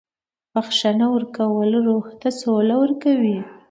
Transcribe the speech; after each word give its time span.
•بخښنه 0.53 1.05
ورکول 1.15 1.71
روح 1.87 2.05
ته 2.21 2.29
سوله 2.39 2.75
ورکوي. 2.83 3.37